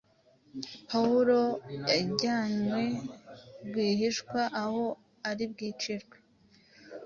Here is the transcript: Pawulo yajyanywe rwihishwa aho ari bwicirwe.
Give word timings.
Pawulo 0.89 1.41
yajyanywe 1.91 2.83
rwihishwa 3.67 4.39
aho 4.61 4.83
ari 5.29 5.43
bwicirwe. 5.51 6.15